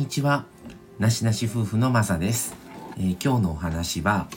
[0.00, 0.46] にちは。
[0.98, 2.56] なしなし夫婦のまさです。
[2.96, 4.28] えー今日のお話は、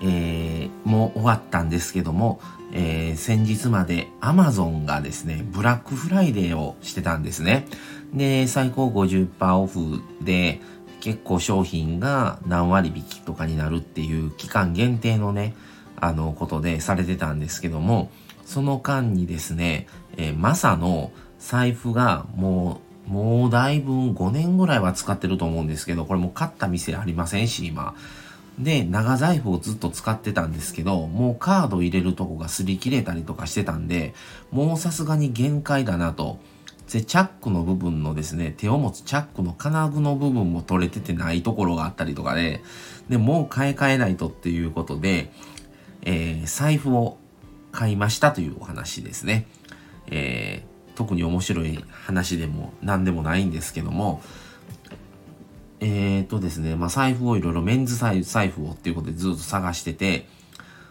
[0.00, 2.40] えーもう終わったんですけども、
[2.72, 7.66] えー先日まで Amazon がですね、ブラックフライデーをしてたんですね。
[8.14, 10.60] で、最高50%オフで、
[11.00, 15.56] 結構商品が何割引きとかになるっていう期間限定のね、
[15.96, 18.12] あの、ことでされてたんですけども、
[18.44, 21.10] その間にですね、えーマサの
[21.40, 27.94] 財布がもう、もうだいぶ5年ぐらいは使ってると思うんですけど、これもう買った店ありませんし、今。
[28.58, 34.14] で、長財布をずっと使ってたんですけど、もうカード入れるとこが擦り切れたりとかしてたんで、
[34.50, 36.38] もうさすがに限界だなと。
[36.92, 42.62] で、チャックの部分のですね、手を持つチャックの金具の部分も取れててないところがあったりとかで、
[43.08, 45.32] で、もう買い替えないとっていうことで、
[46.02, 47.16] えー財布を
[47.72, 49.46] 買いましたというお話ですね。
[50.08, 50.67] えー
[50.98, 54.20] 特に面白い話でも何でもないんですけども、
[55.78, 60.26] えーとですね、まあ、財布をいろいろメンズ財財布をっていうことでずっと探してて、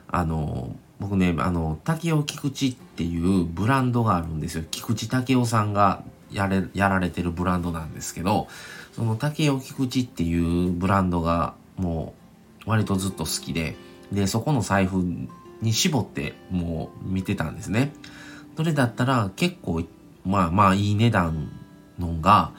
[0.07, 4.63] あの、僕ね、あの、竹尾菊池っていうブランドがあるんですよ。
[4.71, 8.47] 菊池武雄さんがやれ、やられてるブランドなんですけど、
[8.93, 12.13] その竹尾菊池っていうブランドがも
[12.65, 13.75] う割とずっと好きで、
[14.13, 15.03] で、そこの財布
[15.61, 17.91] に絞ってもう見てたんですね。
[18.55, 19.83] それだったら結構、
[20.27, 21.49] まあまあいい値段
[21.97, 22.51] のが、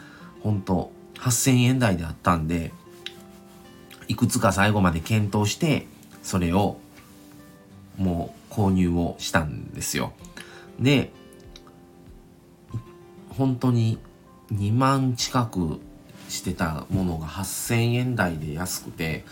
[0.42, 2.72] 本当8000円台であったんで、
[4.08, 5.86] いくつか最後まで検討して、
[6.22, 6.78] それを
[7.98, 10.12] もう購入をしたんですよ。
[10.80, 11.12] で、
[13.30, 13.98] 本当に
[14.52, 15.80] 2万近く
[16.28, 19.24] してたものが8000円台で安くて、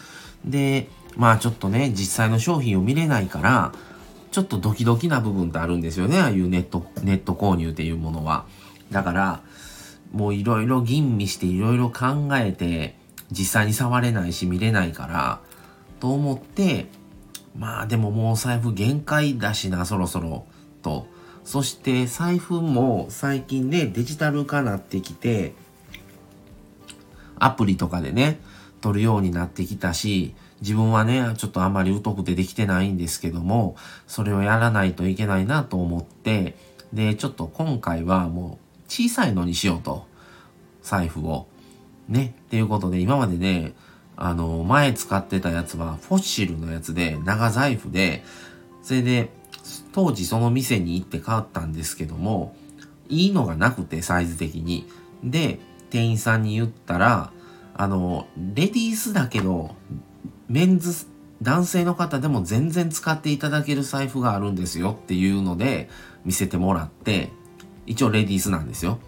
[0.45, 3.73] で、まあちょっとね、実際の商品を見れないから、
[4.37, 8.45] ちょっとドキドキな部分ってあるんですよね、ああいうネット、ネット購入っていうものは。
[8.91, 9.41] だから、
[10.13, 12.99] もういろいろ吟味していろいろ考えて、
[13.31, 15.41] 実際に触れないし見れないから、
[16.01, 16.89] と思って、
[17.59, 20.45] まあでももう財布限界だしな、そろそろ、
[20.83, 21.07] と。
[21.43, 25.55] そして財布も最近ね、デジタル化なってきて、
[27.39, 28.39] アプリとかでね、
[28.83, 36.57] 取るようになってきたし、自分はね、ちょっとあまり疎くてできてないんですけども、それをやらないといけないなと思って、
[36.93, 40.07] で、ちょっと今回はもう小さいのにしようと。
[40.83, 41.47] 財布を。
[42.09, 42.35] ね。
[42.47, 43.75] っていうことで、今までね、
[44.17, 48.25] あの、前使ってたやつはフォッシルのやつで、長財布で、
[48.83, 49.31] それで、
[49.93, 52.55] 当時その店に行って買ったんですけども、
[53.09, 54.87] いいのがなくて、サイズ的に。
[55.25, 55.59] で、
[55.91, 57.33] 店員さんに言ったら、
[57.75, 59.75] あの、レディースだけど、
[60.49, 61.07] メンズ、
[61.43, 65.91] 男性の方でも全然使っていただける財布があるんですよっていうので
[66.25, 67.31] 見せてもらって、
[67.87, 68.99] 一応レディースなんですよ。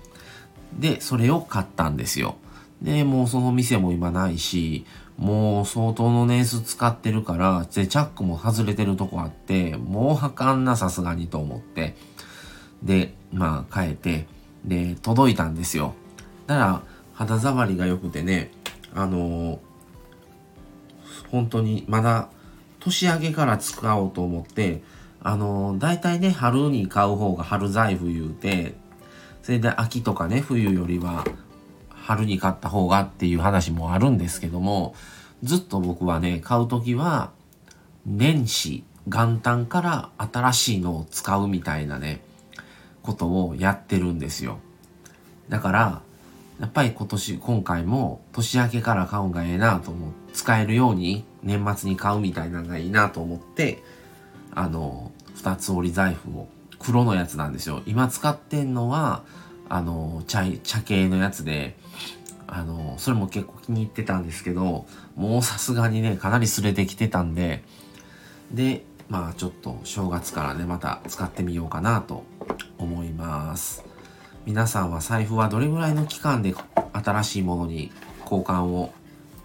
[0.78, 2.36] で、それを買ったんですよ。
[2.82, 4.84] で、もうその店も今ないし、
[5.16, 11.96] もう相当の年数使ってるから、で、チャックも外れてるとこあって、もうあかんなさすがにと思って。
[12.82, 14.26] で、まあ変えて、
[14.64, 15.94] で、届いたんですよ。
[16.46, 16.82] だから、
[17.14, 18.52] 肌触りが良くてね、
[18.94, 19.67] あのー
[21.30, 22.28] 本当にまだ
[22.80, 24.82] 年明けから使おうと思って、
[25.20, 28.74] あのー、大体ね、春に買う方が春財布言うて、
[29.42, 31.24] それで秋とかね、冬よりは
[31.90, 34.94] 春に買った方がっていう話もあるんですけども、
[35.42, 37.32] ずっと僕はね、買うときは、
[38.06, 42.22] 年始、元旦から新しいのを使うみたいなね、
[43.02, 44.58] ことをやってるんですよ。
[45.48, 46.02] だから、
[46.60, 50.10] やっぱり今年、今回も年明けから買うんがええなと思う。
[50.32, 53.82] 使えるように年末に買うみたいなのがいいなと思って、
[54.54, 56.48] あの、二つ折り財布を、
[56.80, 57.82] 黒のやつなんですよ。
[57.86, 59.22] 今使ってんのは、
[59.68, 61.76] あの、茶、茶系のやつで、
[62.48, 67.62] あの、それも結構気に入ってたんですけど、もうさすがにね、かなり擦れてきてたんで、
[68.52, 72.24] で、まあちょっと正月からね、また使ってみようかなと
[72.78, 73.87] 思います。
[74.48, 76.54] 皆さんは財布はどれぐらいの期間で
[76.94, 77.92] 新しいものに
[78.22, 78.94] 交換を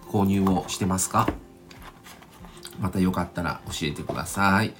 [0.08, 1.28] 購入をしてますか？
[2.80, 4.72] またよかったら教えてください。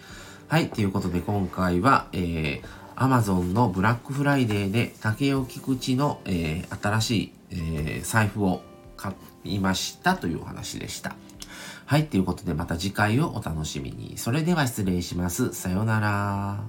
[0.48, 2.62] はい、ということで今回は、えー、
[2.96, 8.62] Amazon のブラックフライデーで竹尾菊池の、えー新しい、えー財布を
[8.96, 9.12] 買
[9.44, 11.16] いましたというお話でした。
[11.84, 14.16] はい、ということでまた次回をお楽しみに。
[14.16, 15.52] それでは失礼します。
[15.52, 16.64] さようなら。